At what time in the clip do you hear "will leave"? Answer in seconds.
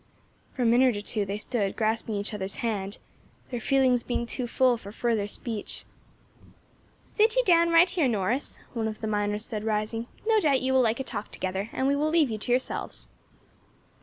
11.95-12.31